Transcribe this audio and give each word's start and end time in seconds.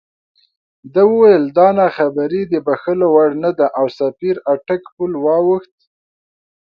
ده 0.93 1.01
وویل 1.11 1.43
دا 1.59 1.67
ناخبري 1.79 2.41
د 2.53 2.53
بښلو 2.65 3.07
وړ 3.15 3.29
نه 3.43 3.51
ده 3.57 3.67
او 3.79 3.85
سفیر 3.99 4.35
اټک 4.53 4.83
پُل 4.95 5.11
واوښت. 5.25 5.75